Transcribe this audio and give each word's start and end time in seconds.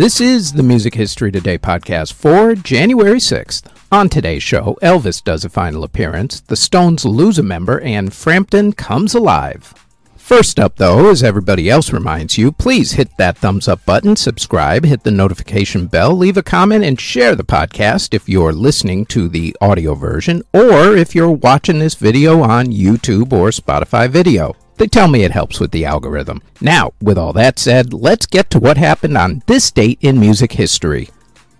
This 0.00 0.18
is 0.18 0.54
the 0.54 0.62
Music 0.62 0.94
History 0.94 1.30
Today 1.30 1.58
podcast 1.58 2.14
for 2.14 2.54
January 2.54 3.18
6th. 3.18 3.64
On 3.92 4.08
today's 4.08 4.42
show, 4.42 4.78
Elvis 4.80 5.22
does 5.22 5.44
a 5.44 5.50
final 5.50 5.84
appearance, 5.84 6.40
the 6.40 6.56
Stones 6.56 7.04
lose 7.04 7.38
a 7.38 7.42
member, 7.42 7.78
and 7.82 8.10
Frampton 8.10 8.72
comes 8.72 9.12
alive. 9.14 9.74
First 10.16 10.58
up, 10.58 10.76
though, 10.76 11.10
as 11.10 11.22
everybody 11.22 11.68
else 11.68 11.92
reminds 11.92 12.38
you, 12.38 12.50
please 12.50 12.92
hit 12.92 13.14
that 13.18 13.36
thumbs 13.36 13.68
up 13.68 13.84
button, 13.84 14.16
subscribe, 14.16 14.86
hit 14.86 15.02
the 15.02 15.10
notification 15.10 15.86
bell, 15.86 16.16
leave 16.16 16.38
a 16.38 16.42
comment, 16.42 16.82
and 16.82 16.98
share 16.98 17.36
the 17.36 17.44
podcast 17.44 18.14
if 18.14 18.26
you're 18.26 18.54
listening 18.54 19.04
to 19.04 19.28
the 19.28 19.54
audio 19.60 19.94
version 19.94 20.42
or 20.54 20.96
if 20.96 21.14
you're 21.14 21.30
watching 21.30 21.78
this 21.78 21.94
video 21.94 22.40
on 22.40 22.68
YouTube 22.68 23.34
or 23.34 23.50
Spotify 23.50 24.08
video. 24.08 24.56
They 24.80 24.86
tell 24.86 25.08
me 25.08 25.24
it 25.24 25.32
helps 25.32 25.60
with 25.60 25.72
the 25.72 25.84
algorithm. 25.84 26.40
Now, 26.58 26.94
with 27.02 27.18
all 27.18 27.34
that 27.34 27.58
said, 27.58 27.92
let's 27.92 28.24
get 28.24 28.48
to 28.48 28.58
what 28.58 28.78
happened 28.78 29.14
on 29.14 29.42
this 29.46 29.70
date 29.70 29.98
in 30.00 30.18
music 30.18 30.52
history. 30.52 31.10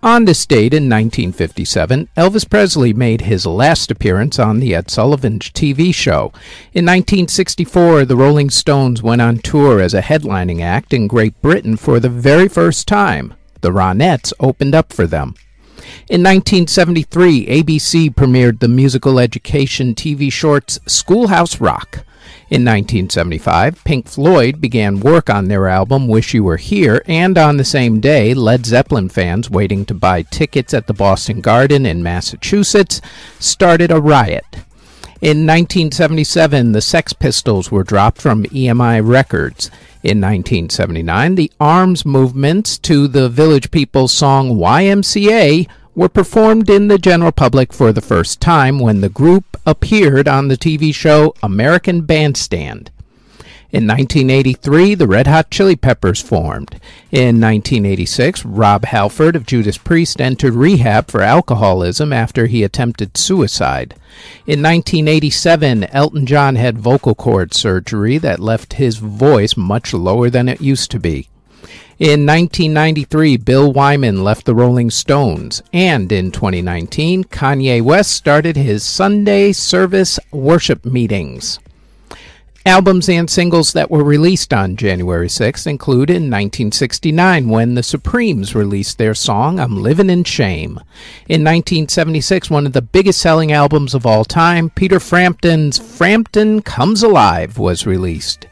On 0.02 0.24
this 0.24 0.46
date 0.46 0.72
in 0.72 0.84
1957, 0.84 2.08
Elvis 2.16 2.48
Presley 2.48 2.94
made 2.94 3.20
his 3.20 3.44
last 3.44 3.90
appearance 3.90 4.38
on 4.38 4.58
the 4.58 4.74
Ed 4.74 4.90
Sullivan 4.90 5.38
TV 5.38 5.94
show. 5.94 6.32
In 6.72 6.86
1964, 6.86 8.06
the 8.06 8.16
Rolling 8.16 8.48
Stones 8.48 9.02
went 9.02 9.20
on 9.20 9.36
tour 9.36 9.82
as 9.82 9.92
a 9.92 10.00
headlining 10.00 10.62
act 10.62 10.94
in 10.94 11.06
Great 11.06 11.38
Britain 11.42 11.76
for 11.76 12.00
the 12.00 12.08
very 12.08 12.48
first 12.48 12.88
time. 12.88 13.34
The 13.60 13.70
Ronettes 13.70 14.32
opened 14.40 14.74
up 14.74 14.94
for 14.94 15.06
them. 15.06 15.34
In 16.08 16.22
1973, 16.22 17.48
ABC 17.48 18.14
premiered 18.14 18.60
the 18.60 18.68
musical 18.68 19.18
education 19.18 19.94
TV 19.94 20.32
shorts 20.32 20.80
Schoolhouse 20.86 21.60
Rock. 21.60 22.06
In 22.50 22.64
1975, 22.64 23.84
Pink 23.84 24.08
Floyd 24.08 24.60
began 24.60 25.00
work 25.00 25.30
on 25.30 25.48
their 25.48 25.68
album 25.68 26.08
Wish 26.08 26.34
You 26.34 26.44
Were 26.44 26.56
Here, 26.56 27.02
and 27.06 27.38
on 27.38 27.56
the 27.56 27.64
same 27.64 28.00
day, 28.00 28.34
Led 28.34 28.66
Zeppelin 28.66 29.08
fans 29.08 29.48
waiting 29.48 29.84
to 29.86 29.94
buy 29.94 30.22
tickets 30.22 30.74
at 30.74 30.86
the 30.86 30.94
Boston 30.94 31.40
Garden 31.40 31.86
in 31.86 32.02
Massachusetts 32.02 33.00
started 33.38 33.90
a 33.90 34.00
riot. 34.00 34.44
In 35.22 35.46
1977, 35.46 36.72
the 36.72 36.80
Sex 36.80 37.12
Pistols 37.12 37.70
were 37.70 37.84
dropped 37.84 38.22
from 38.22 38.44
EMI 38.44 39.06
Records. 39.06 39.70
In 40.02 40.18
1979, 40.18 41.34
the 41.34 41.52
arms 41.60 42.06
movements 42.06 42.78
to 42.78 43.06
the 43.06 43.28
Village 43.28 43.70
People 43.70 44.08
song 44.08 44.56
YMCA 44.56 45.68
were 45.94 46.08
performed 46.08 46.70
in 46.70 46.88
the 46.88 46.98
general 46.98 47.32
public 47.32 47.72
for 47.72 47.92
the 47.92 48.00
first 48.00 48.40
time 48.40 48.78
when 48.78 49.00
the 49.00 49.08
group 49.08 49.56
appeared 49.66 50.28
on 50.28 50.48
the 50.48 50.56
TV 50.56 50.94
show 50.94 51.34
American 51.42 52.02
Bandstand. 52.02 52.90
In 53.72 53.86
1983, 53.86 54.96
the 54.96 55.06
Red 55.06 55.28
Hot 55.28 55.48
Chili 55.48 55.76
Peppers 55.76 56.20
formed. 56.20 56.80
In 57.12 57.40
1986, 57.40 58.44
Rob 58.44 58.84
Halford 58.86 59.36
of 59.36 59.46
Judas 59.46 59.78
Priest 59.78 60.20
entered 60.20 60.54
rehab 60.54 61.08
for 61.08 61.20
alcoholism 61.20 62.12
after 62.12 62.46
he 62.46 62.64
attempted 62.64 63.16
suicide. 63.16 63.94
In 64.44 64.60
1987, 64.60 65.84
Elton 65.84 66.26
John 66.26 66.56
had 66.56 66.80
vocal 66.80 67.14
cord 67.14 67.54
surgery 67.54 68.18
that 68.18 68.40
left 68.40 68.72
his 68.72 68.96
voice 68.96 69.56
much 69.56 69.94
lower 69.94 70.30
than 70.30 70.48
it 70.48 70.60
used 70.60 70.90
to 70.90 70.98
be. 70.98 71.28
In 72.00 72.24
1993, 72.24 73.36
Bill 73.36 73.74
Wyman 73.74 74.24
left 74.24 74.46
the 74.46 74.54
Rolling 74.54 74.88
Stones, 74.88 75.62
and 75.70 76.10
in 76.10 76.32
2019, 76.32 77.24
Kanye 77.24 77.82
West 77.82 78.12
started 78.12 78.56
his 78.56 78.82
Sunday 78.82 79.52
service 79.52 80.18
worship 80.32 80.86
meetings. 80.86 81.58
Albums 82.64 83.06
and 83.10 83.28
singles 83.28 83.74
that 83.74 83.90
were 83.90 84.02
released 84.02 84.54
on 84.54 84.76
January 84.76 85.28
6th 85.28 85.66
include 85.66 86.08
in 86.08 86.30
1969 86.30 87.50
when 87.50 87.74
the 87.74 87.82
Supremes 87.82 88.54
released 88.54 88.96
their 88.96 89.14
song 89.14 89.60
I'm 89.60 89.82
Livin' 89.82 90.08
in 90.08 90.24
Shame. 90.24 90.80
In 91.28 91.44
1976, 91.44 92.48
one 92.48 92.64
of 92.64 92.72
the 92.72 92.80
biggest 92.80 93.20
selling 93.20 93.52
albums 93.52 93.94
of 93.94 94.06
all 94.06 94.24
time, 94.24 94.70
Peter 94.70 95.00
Frampton's 95.00 95.78
Frampton 95.78 96.62
Comes 96.62 97.02
Alive 97.02 97.58
was 97.58 97.86
released. 97.86 98.46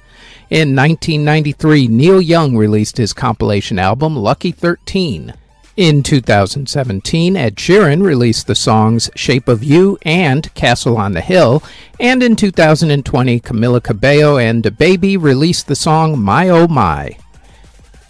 In 0.50 0.74
1993, 0.74 1.88
Neil 1.88 2.22
Young 2.22 2.56
released 2.56 2.96
his 2.96 3.12
compilation 3.12 3.78
album 3.78 4.16
Lucky 4.16 4.50
13. 4.50 5.34
In 5.76 6.02
2017, 6.02 7.36
Ed 7.36 7.56
Sheeran 7.56 8.02
released 8.02 8.46
the 8.46 8.54
songs 8.54 9.10
Shape 9.14 9.46
of 9.46 9.62
You 9.62 9.98
and 10.06 10.52
Castle 10.54 10.96
on 10.96 11.12
the 11.12 11.20
Hill, 11.20 11.62
and 12.00 12.22
in 12.22 12.34
2020, 12.34 13.40
Camila 13.40 13.82
Cabello 13.82 14.38
and 14.38 14.64
DaBaby 14.64 15.20
released 15.20 15.66
the 15.66 15.76
song 15.76 16.18
My 16.18 16.48
Oh 16.48 16.66
My. 16.66 17.18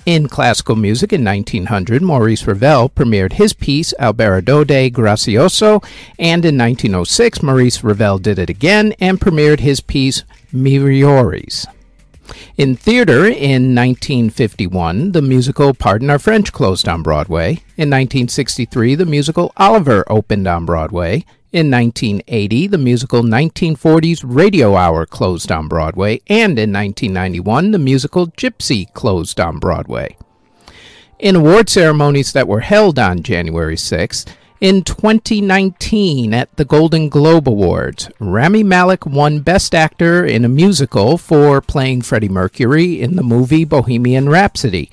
In 0.06 0.28
classical 0.28 0.77
music 0.77 1.12
in 1.12 1.25
1900, 1.25 2.03
Maurice 2.03 2.47
Ravel 2.47 2.88
premiered 2.88 3.32
his 3.32 3.53
piece 3.53 3.93
Alborada 3.98 4.65
de 4.65 4.91
Gracioso, 4.91 5.82
and 6.21 6.44
in 6.44 6.56
1906, 6.56 7.43
Maurice 7.43 7.82
Ravel 7.82 8.19
did 8.19 8.38
it 8.38 8.48
again 8.48 8.94
and 9.00 9.21
premiered 9.21 9.59
his 9.59 9.81
piece 9.81 10.22
Miroirs. 10.54 11.66
In 12.56 12.77
theater, 12.77 13.27
in 13.27 13.75
1951, 13.75 15.12
the 15.12 15.22
musical 15.22 15.75
Pardon 15.75 16.11
Our 16.11 16.19
French 16.19 16.53
closed 16.53 16.89
on 16.89 17.03
Broadway. 17.03 17.50
In 17.77 17.91
1963, 17.91 18.94
the 18.94 19.06
musical 19.06 19.53
Oliver 19.56 20.05
opened 20.11 20.47
on 20.47 20.66
Broadway. 20.66 21.25
In 21.50 21.71
1980, 21.71 22.66
the 22.66 22.77
musical 22.78 23.22
1940s 23.22 24.22
Radio 24.25 24.77
Hour 24.77 25.06
closed 25.06 25.50
on 25.50 25.69
Broadway. 25.69 26.21
And 26.27 26.59
in 26.59 26.72
1991, 26.72 27.71
the 27.71 27.78
musical 27.78 28.27
Gypsy 28.27 28.93
closed 28.93 29.41
on 29.41 29.59
Broadway. 29.59 30.16
In 31.19 31.37
award 31.37 31.69
ceremonies 31.69 32.33
that 32.33 32.47
were 32.47 32.60
held 32.60 32.99
on 32.99 33.22
January 33.22 33.77
6th, 33.77 34.28
in 34.61 34.83
2019, 34.83 36.35
at 36.35 36.55
the 36.57 36.65
Golden 36.65 37.09
Globe 37.09 37.49
Awards, 37.49 38.11
Rami 38.19 38.65
Malek 38.65 39.07
won 39.07 39.39
Best 39.41 39.73
Actor 39.73 40.27
in 40.27 40.45
a 40.45 40.49
Musical 40.49 41.17
for 41.17 41.61
playing 41.61 42.03
Freddie 42.03 42.29
Mercury 42.29 43.01
in 43.01 43.15
the 43.15 43.23
movie 43.23 43.65
Bohemian 43.65 44.29
Rhapsody. 44.29 44.91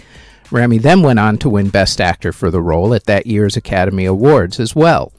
Rami 0.52 0.78
then 0.78 1.02
went 1.02 1.18
on 1.18 1.40
to 1.40 1.50
win 1.50 1.70
Best 1.70 2.00
Actor 2.00 2.32
for 2.34 2.52
the 2.52 2.62
role 2.62 2.94
at 2.94 3.06
that 3.06 3.26
year's 3.26 3.58
Academy 3.58 4.06
Awards 4.06 4.60
as 4.60 4.76
well. 4.76 5.12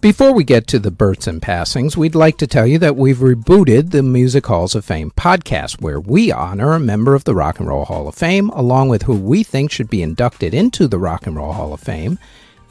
Before 0.00 0.32
we 0.32 0.42
get 0.42 0.66
to 0.68 0.78
the 0.78 0.90
births 0.90 1.26
and 1.26 1.40
passings, 1.40 1.94
we'd 1.94 2.14
like 2.14 2.38
to 2.38 2.46
tell 2.46 2.66
you 2.66 2.78
that 2.78 2.96
we've 2.96 3.18
rebooted 3.18 3.90
the 3.90 4.02
Music 4.02 4.46
Halls 4.46 4.74
of 4.74 4.86
Fame 4.86 5.12
podcast, 5.16 5.82
where 5.82 6.00
we 6.00 6.32
honor 6.32 6.72
a 6.72 6.80
member 6.80 7.14
of 7.14 7.24
the 7.24 7.34
Rock 7.34 7.60
and 7.60 7.68
Roll 7.68 7.84
Hall 7.84 8.08
of 8.08 8.14
Fame, 8.14 8.48
along 8.50 8.88
with 8.88 9.02
who 9.02 9.14
we 9.14 9.44
think 9.44 9.70
should 9.70 9.90
be 9.90 10.02
inducted 10.02 10.54
into 10.54 10.88
the 10.88 10.98
Rock 10.98 11.26
and 11.26 11.36
Roll 11.36 11.52
Hall 11.52 11.74
of 11.74 11.80
Fame 11.80 12.18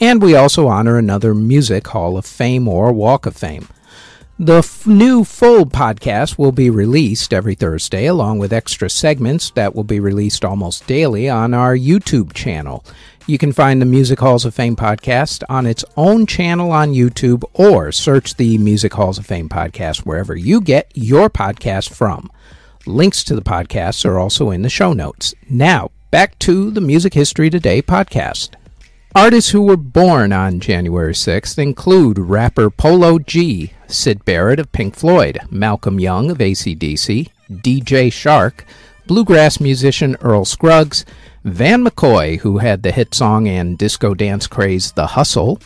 and 0.01 0.21
we 0.21 0.35
also 0.35 0.67
honor 0.67 0.97
another 0.97 1.35
Music 1.35 1.87
Hall 1.87 2.17
of 2.17 2.25
Fame 2.25 2.67
or 2.67 2.91
Walk 2.91 3.27
of 3.27 3.37
Fame. 3.37 3.67
The 4.39 4.57
f- 4.57 4.87
new 4.87 5.23
full 5.23 5.67
podcast 5.67 6.39
will 6.39 6.51
be 6.51 6.71
released 6.71 7.31
every 7.31 7.53
Thursday, 7.53 8.07
along 8.07 8.39
with 8.39 8.51
extra 8.51 8.89
segments 8.89 9.51
that 9.51 9.75
will 9.75 9.83
be 9.83 9.99
released 9.99 10.43
almost 10.43 10.87
daily 10.87 11.29
on 11.29 11.53
our 11.53 11.77
YouTube 11.77 12.33
channel. 12.33 12.83
You 13.27 13.37
can 13.37 13.51
find 13.51 13.79
the 13.79 13.85
Music 13.85 14.19
Halls 14.19 14.43
of 14.43 14.55
Fame 14.55 14.75
podcast 14.75 15.43
on 15.47 15.67
its 15.67 15.85
own 15.95 16.25
channel 16.25 16.71
on 16.71 16.93
YouTube 16.93 17.43
or 17.53 17.91
search 17.91 18.35
the 18.37 18.57
Music 18.57 18.95
Halls 18.95 19.19
of 19.19 19.27
Fame 19.27 19.47
podcast 19.47 19.99
wherever 19.99 20.35
you 20.35 20.59
get 20.59 20.91
your 20.95 21.29
podcast 21.29 21.93
from. 21.93 22.31
Links 22.87 23.23
to 23.25 23.35
the 23.35 23.43
podcasts 23.43 24.03
are 24.05 24.17
also 24.17 24.49
in 24.49 24.63
the 24.63 24.69
show 24.69 24.93
notes. 24.93 25.35
Now, 25.47 25.91
back 26.09 26.39
to 26.39 26.71
the 26.71 26.81
Music 26.81 27.13
History 27.13 27.51
Today 27.51 27.83
podcast. 27.83 28.55
Artists 29.13 29.51
who 29.51 29.63
were 29.63 29.75
born 29.75 30.31
on 30.31 30.61
January 30.61 31.13
6th 31.13 31.57
include 31.57 32.17
rapper 32.17 32.69
Polo 32.69 33.19
G, 33.19 33.73
Syd 33.85 34.23
Barrett 34.23 34.57
of 34.57 34.71
Pink 34.71 34.95
Floyd, 34.95 35.37
Malcolm 35.49 35.99
Young 35.99 36.31
of 36.31 36.37
ACDC, 36.37 37.27
DJ 37.49 38.11
Shark, 38.11 38.65
bluegrass 39.07 39.59
musician 39.59 40.15
Earl 40.21 40.45
Scruggs, 40.45 41.03
Van 41.43 41.83
McCoy, 41.83 42.39
who 42.39 42.59
had 42.59 42.83
the 42.83 42.93
hit 42.93 43.13
song 43.13 43.49
and 43.49 43.77
disco 43.77 44.13
dance 44.13 44.47
craze 44.47 44.93
The 44.93 45.07
Hustle, 45.07 45.59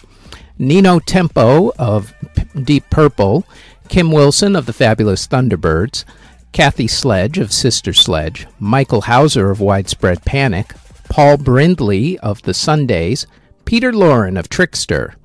Nino 0.58 0.98
Tempo 0.98 1.72
of 1.78 2.16
Deep 2.64 2.90
Purple, 2.90 3.46
Kim 3.90 4.12
Wilson 4.12 4.56
of 4.56 4.66
the 4.66 4.74
Fabulous 4.74 5.28
Thunderbirds, 5.28 6.04
Kathy 6.52 6.88
Sledge 6.88 7.38
of 7.38 7.54
Sister 7.54 7.94
Sledge, 7.94 8.48
Michael 8.60 9.02
Houser 9.02 9.52
of 9.52 9.60
Widespread 9.60 10.26
Panic, 10.26 10.74
Paul 11.16 11.38
Brindley 11.38 12.20
of 12.20 12.42
the 12.42 12.54
Sundays, 12.54 13.26
Peter 13.64 13.94
Lauren 13.94 14.36
of 14.36 14.50
Trickster, 14.50 15.16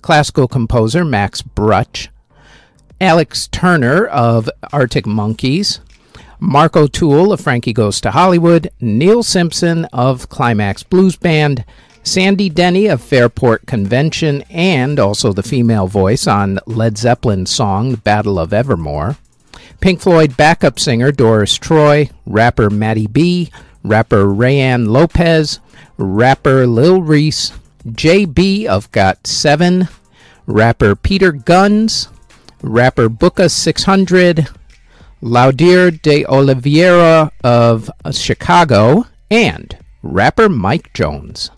classical 0.00 0.46
composer 0.46 1.04
Max 1.04 1.42
Bruch, 1.42 2.06
Alex 3.00 3.48
Turner 3.48 4.06
of 4.06 4.48
Arctic 4.72 5.08
Monkeys, 5.08 5.80
Mark 6.38 6.76
O'Toole 6.76 7.32
of 7.32 7.40
Frankie 7.40 7.72
Goes 7.72 8.00
to 8.02 8.12
Hollywood, 8.12 8.70
Neil 8.80 9.24
Simpson 9.24 9.86
of 9.86 10.28
Climax 10.28 10.84
Blues 10.84 11.16
Band, 11.16 11.64
Sandy 12.04 12.48
Denny 12.48 12.86
of 12.86 13.02
Fairport 13.02 13.66
Convention, 13.66 14.42
and 14.50 15.00
also 15.00 15.32
the 15.32 15.42
female 15.42 15.88
voice 15.88 16.28
on 16.28 16.60
Led 16.66 16.96
Zeppelin's 16.96 17.50
song 17.50 17.96
Battle 17.96 18.38
of 18.38 18.52
Evermore, 18.52 19.16
Pink 19.80 20.00
Floyd 20.00 20.36
backup 20.36 20.78
singer 20.78 21.10
Doris 21.10 21.56
Troy, 21.56 22.08
rapper 22.24 22.70
Matty 22.70 23.08
B, 23.08 23.50
rapper 23.82 24.24
Rayan 24.24 24.88
Lopez, 24.88 25.60
rapper 25.96 26.66
Lil 26.66 27.02
Reese, 27.02 27.52
JB 27.86 28.66
of 28.66 28.90
Got 28.92 29.26
7, 29.26 29.88
rapper 30.46 30.94
Peter 30.94 31.32
Guns, 31.32 32.08
rapper 32.62 33.08
Booka 33.08 33.50
600, 33.50 34.48
Laudir 35.22 35.90
de 36.02 36.24
Oliveira 36.26 37.32
of 37.44 37.90
Chicago, 38.12 39.04
and 39.30 39.76
rapper 40.02 40.48
Mike 40.48 40.92
Jones. 40.92 41.50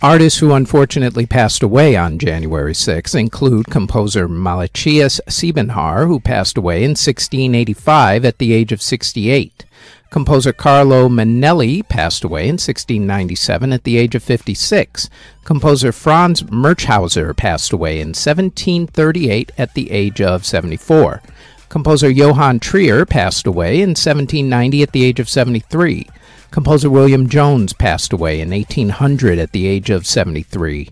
Artists 0.00 0.38
who 0.38 0.52
unfortunately 0.52 1.26
passed 1.26 1.60
away 1.60 1.96
on 1.96 2.20
January 2.20 2.72
6 2.72 3.16
include 3.16 3.66
composer 3.66 4.28
Malachias 4.28 5.20
Siebenhaar, 5.28 6.06
who 6.06 6.20
passed 6.20 6.56
away 6.56 6.84
in 6.84 6.90
1685 6.90 8.24
at 8.24 8.38
the 8.38 8.52
age 8.52 8.70
of 8.70 8.80
68. 8.80 9.64
Composer 10.10 10.52
Carlo 10.52 11.08
Manelli 11.08 11.82
passed 11.82 12.22
away 12.22 12.42
in 12.42 12.54
1697 12.54 13.72
at 13.72 13.82
the 13.82 13.96
age 13.96 14.14
of 14.14 14.22
56. 14.22 15.10
Composer 15.44 15.90
Franz 15.90 16.44
Murschhauser 16.44 17.36
passed 17.36 17.72
away 17.72 18.00
in 18.00 18.10
1738 18.10 19.50
at 19.58 19.74
the 19.74 19.90
age 19.90 20.20
of 20.20 20.46
74. 20.46 21.22
Composer 21.68 22.08
Johann 22.08 22.60
Trier 22.60 23.04
passed 23.04 23.48
away 23.48 23.82
in 23.82 23.90
1790 23.90 24.80
at 24.80 24.92
the 24.92 25.02
age 25.04 25.18
of 25.18 25.28
73. 25.28 26.06
Composer 26.50 26.88
William 26.88 27.28
Jones 27.28 27.72
passed 27.72 28.12
away 28.12 28.40
in 28.40 28.50
1800 28.50 29.38
at 29.38 29.52
the 29.52 29.66
age 29.66 29.90
of 29.90 30.06
73. 30.06 30.88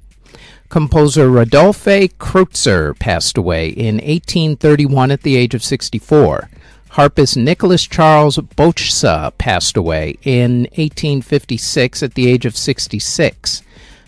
Composer 0.69 1.31
Rodolphe 1.31 2.09
Kreutzer 2.19 2.99
passed 2.99 3.39
away 3.39 3.69
in 3.69 3.97
1831 3.97 5.11
at 5.11 5.23
the 5.23 5.37
age 5.37 5.55
of 5.55 5.65
64. 5.65 6.51
Harpist 6.91 7.37
Nicholas 7.37 7.87
Charles 7.87 8.37
Bochsa 8.37 9.33
passed 9.39 9.77
away 9.77 10.19
in 10.23 10.63
1856 10.77 12.03
at 12.03 12.15
the 12.15 12.29
age 12.29 12.45
of 12.45 12.57
66. 12.57 13.63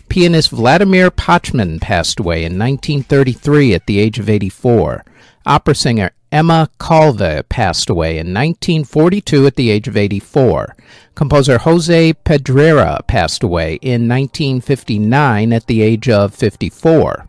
Pianist 0.09 0.51
Vladimir 0.51 1.11
Pachmann 1.11 1.81
passed 1.81 2.19
away 2.19 2.45
in 2.45 2.59
1933 2.59 3.75
at 3.75 3.87
the 3.87 3.99
age 3.99 4.19
of 4.19 4.29
84. 4.29 5.05
Opera 5.47 5.75
singer 5.75 6.11
Emma 6.31 6.69
Calve 6.79 7.49
passed 7.49 7.89
away 7.89 8.19
in 8.19 8.35
1942 8.35 9.47
at 9.47 9.57
the 9.57 9.71
age 9.71 9.89
of 9.89 9.97
84. 9.97 10.77
Composer 11.15 11.59
Jose 11.59 12.13
Pedrera 12.25 13.07
passed 13.07 13.43
away 13.43 13.75
in 13.83 14.07
1959 14.09 15.53
at 15.53 15.67
the 15.67 15.83
age 15.83 16.09
of 16.09 16.35
54. 16.35 17.27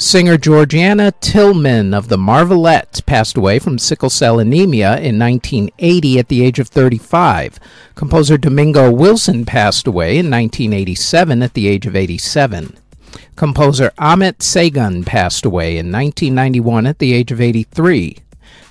Singer 0.00 0.38
Georgiana 0.38 1.12
Tillman 1.20 1.92
of 1.92 2.08
the 2.08 2.16
Marvelettes 2.16 3.04
passed 3.04 3.36
away 3.36 3.58
from 3.58 3.78
sickle 3.78 4.08
cell 4.08 4.38
anemia 4.38 4.96
in 4.98 5.18
1980 5.18 6.18
at 6.20 6.28
the 6.28 6.44
age 6.44 6.60
of 6.60 6.68
35. 6.68 7.58
Composer 7.96 8.38
Domingo 8.38 8.92
Wilson 8.92 9.44
passed 9.44 9.88
away 9.88 10.12
in 10.12 10.30
1987 10.30 11.42
at 11.42 11.54
the 11.54 11.66
age 11.66 11.84
of 11.84 11.96
87. 11.96 12.78
Composer 13.38 13.92
Amit 14.00 14.42
Sagan 14.42 15.04
passed 15.04 15.46
away 15.46 15.78
in 15.78 15.92
1991 15.92 16.88
at 16.88 16.98
the 16.98 17.12
age 17.12 17.30
of 17.30 17.40
83. 17.40 18.16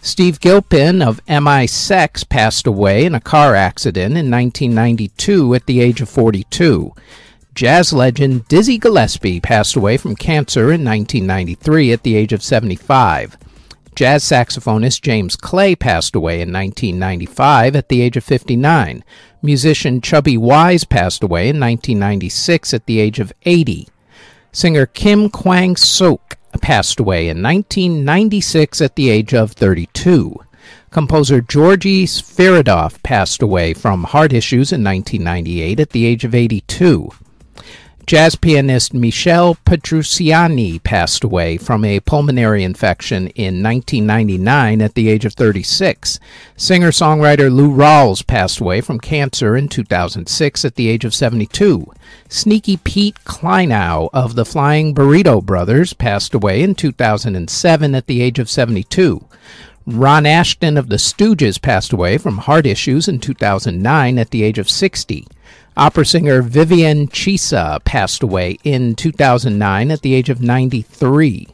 Steve 0.01 0.41
Gilpin 0.41 1.01
of 1.01 1.21
Mi-Sex 1.29 2.25
passed 2.25 2.67
away 2.67 3.05
in 3.05 3.15
a 3.15 3.21
car 3.21 3.55
accident 3.55 4.17
in 4.17 4.29
1992 4.29 5.55
at 5.55 5.65
the 5.67 5.79
age 5.79 6.01
of 6.01 6.09
42. 6.09 6.91
Jazz 7.55 7.93
legend 7.93 8.45
Dizzy 8.49 8.77
Gillespie 8.77 9.39
passed 9.39 9.77
away 9.77 9.95
from 9.95 10.17
cancer 10.17 10.63
in 10.63 10.83
1993 10.83 11.93
at 11.93 12.03
the 12.03 12.17
age 12.17 12.33
of 12.33 12.43
75. 12.43 13.37
Jazz 13.95 14.21
saxophonist 14.21 15.01
James 15.01 15.37
Clay 15.37 15.75
passed 15.75 16.13
away 16.13 16.41
in 16.41 16.51
1995 16.51 17.73
at 17.73 17.87
the 17.87 18.01
age 18.01 18.17
of 18.17 18.25
59. 18.25 19.01
Musician 19.41 20.01
Chubby 20.01 20.35
Wise 20.35 20.83
passed 20.83 21.23
away 21.23 21.43
in 21.43 21.57
1996 21.57 22.73
at 22.73 22.85
the 22.85 22.99
age 22.99 23.21
of 23.21 23.31
80. 23.43 23.87
Singer 24.57 24.87
Kim 24.87 25.29
Kwang 25.29 25.75
Sok 25.75 26.35
passed 26.61 26.99
away 26.99 27.29
in 27.29 27.43
1996 27.43 28.81
at 28.81 28.95
the 28.95 29.07
age 29.07 29.35
of 29.35 29.51
32. 29.51 30.35
Composer 30.89 31.41
Georgy 31.41 32.07
Sviridov 32.07 33.03
passed 33.03 33.43
away 33.43 33.75
from 33.75 34.05
heart 34.05 34.33
issues 34.33 34.71
in 34.71 34.83
1998 34.83 35.79
at 35.79 35.91
the 35.91 36.07
age 36.07 36.23
of 36.23 36.33
82. 36.33 37.11
Jazz 38.07 38.37
pianist 38.37 38.93
Michel 38.93 39.55
Petrucciani 39.65 40.81
passed 40.81 41.25
away 41.25 41.57
from 41.57 41.83
a 41.83 41.99
pulmonary 41.99 42.63
infection 42.63 43.27
in 43.35 43.61
1999 43.61 44.81
at 44.81 44.93
the 44.93 45.09
age 45.09 45.25
of 45.25 45.33
36. 45.33 46.17
Singer 46.55 46.91
songwriter 46.91 47.53
Lou 47.53 47.69
Rawls 47.69 48.25
passed 48.25 48.61
away 48.61 48.79
from 48.79 48.97
cancer 48.97 49.57
in 49.57 49.67
2006 49.67 50.63
at 50.63 50.75
the 50.75 50.87
age 50.87 51.03
of 51.03 51.13
72. 51.13 51.85
Sneaky 52.29 52.77
Pete 52.77 53.17
Kleinow 53.25 54.09
of 54.13 54.35
the 54.35 54.45
Flying 54.45 54.95
Burrito 54.95 55.43
Brothers 55.43 55.91
passed 55.91 56.33
away 56.33 56.63
in 56.63 56.75
2007 56.75 57.93
at 57.93 58.07
the 58.07 58.21
age 58.21 58.39
of 58.39 58.49
72. 58.49 59.27
Ron 59.85 60.25
Ashton 60.25 60.77
of 60.77 60.87
the 60.87 60.95
Stooges 60.95 61.61
passed 61.61 61.91
away 61.91 62.17
from 62.17 62.37
heart 62.37 62.65
issues 62.65 63.09
in 63.09 63.19
2009 63.19 64.17
at 64.17 64.29
the 64.29 64.43
age 64.43 64.59
of 64.59 64.69
60. 64.69 65.27
Opera 65.77 66.05
singer 66.05 66.41
Vivian 66.41 67.07
Chiesa 67.07 67.79
passed 67.85 68.23
away 68.23 68.57
in 68.63 68.95
2009 68.95 69.91
at 69.91 70.01
the 70.01 70.15
age 70.15 70.27
of 70.27 70.41
93. 70.41 71.47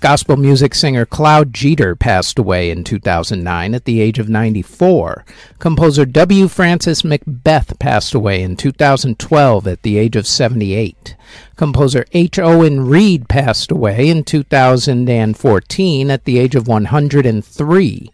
Gospel 0.00 0.38
music 0.38 0.74
singer 0.74 1.04
Claude 1.04 1.52
Jeter 1.52 1.94
passed 1.94 2.38
away 2.38 2.70
in 2.70 2.82
2009 2.82 3.74
at 3.74 3.84
the 3.84 4.00
age 4.00 4.18
of 4.18 4.30
94. 4.30 5.26
Composer 5.58 6.06
W. 6.06 6.48
Francis 6.48 7.02
McBeth 7.02 7.78
passed 7.78 8.14
away 8.14 8.42
in 8.42 8.56
2012 8.56 9.68
at 9.68 9.82
the 9.82 9.98
age 9.98 10.16
of 10.16 10.26
78. 10.26 11.14
Composer 11.56 12.06
H. 12.12 12.38
Owen 12.38 12.86
Reed 12.86 13.28
passed 13.28 13.70
away 13.70 14.08
in 14.08 14.24
2014 14.24 16.10
at 16.10 16.24
the 16.24 16.38
age 16.38 16.54
of 16.54 16.66
103. 16.66 18.10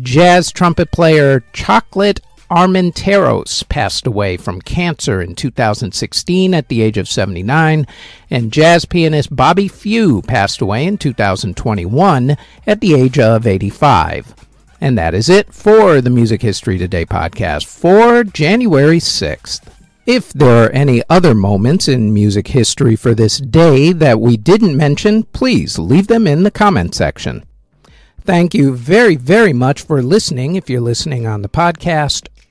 Jazz 0.00 0.50
trumpet 0.50 0.90
player 0.90 1.44
Chocolate 1.52 2.22
Armenteros 2.54 3.68
passed 3.68 4.06
away 4.06 4.36
from 4.36 4.60
cancer 4.60 5.20
in 5.20 5.34
2016 5.34 6.54
at 6.54 6.68
the 6.68 6.82
age 6.82 6.96
of 6.96 7.08
79, 7.08 7.84
and 8.30 8.52
jazz 8.52 8.84
pianist 8.84 9.34
Bobby 9.34 9.66
Few 9.66 10.22
passed 10.22 10.60
away 10.60 10.86
in 10.86 10.96
2021 10.96 12.36
at 12.64 12.80
the 12.80 12.94
age 12.94 13.18
of 13.18 13.44
85. 13.44 14.36
And 14.80 14.96
that 14.96 15.14
is 15.14 15.28
it 15.28 15.52
for 15.52 16.00
the 16.00 16.10
Music 16.10 16.42
History 16.42 16.78
Today 16.78 17.04
podcast 17.04 17.66
for 17.66 18.22
January 18.22 18.98
6th. 18.98 19.62
If 20.06 20.32
there 20.32 20.66
are 20.66 20.70
any 20.70 21.02
other 21.10 21.34
moments 21.34 21.88
in 21.88 22.14
music 22.14 22.46
history 22.46 22.94
for 22.94 23.16
this 23.16 23.38
day 23.38 23.92
that 23.92 24.20
we 24.20 24.36
didn't 24.36 24.76
mention, 24.76 25.24
please 25.24 25.76
leave 25.76 26.06
them 26.06 26.28
in 26.28 26.44
the 26.44 26.52
comment 26.52 26.94
section. 26.94 27.44
Thank 28.20 28.54
you 28.54 28.76
very, 28.76 29.16
very 29.16 29.52
much 29.52 29.82
for 29.82 30.00
listening 30.02 30.54
if 30.54 30.70
you're 30.70 30.80
listening 30.80 31.26
on 31.26 31.42
the 31.42 31.48
podcast 31.48 32.28